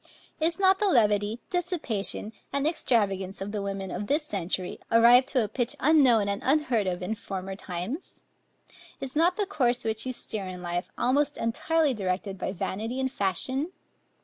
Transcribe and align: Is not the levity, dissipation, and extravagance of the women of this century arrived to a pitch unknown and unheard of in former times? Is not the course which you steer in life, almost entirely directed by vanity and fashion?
Is 0.39 0.57
not 0.57 0.79
the 0.79 0.87
levity, 0.87 1.37
dissipation, 1.51 2.33
and 2.51 2.65
extravagance 2.65 3.39
of 3.39 3.51
the 3.51 3.61
women 3.61 3.91
of 3.91 4.07
this 4.07 4.23
century 4.23 4.79
arrived 4.91 5.27
to 5.27 5.43
a 5.43 5.47
pitch 5.47 5.75
unknown 5.79 6.27
and 6.27 6.41
unheard 6.43 6.87
of 6.87 7.03
in 7.03 7.13
former 7.13 7.55
times? 7.55 8.19
Is 8.99 9.15
not 9.15 9.35
the 9.35 9.45
course 9.45 9.85
which 9.85 10.07
you 10.07 10.11
steer 10.11 10.47
in 10.47 10.63
life, 10.63 10.89
almost 10.97 11.37
entirely 11.37 11.93
directed 11.93 12.39
by 12.39 12.51
vanity 12.51 12.99
and 12.99 13.11
fashion? 13.11 13.73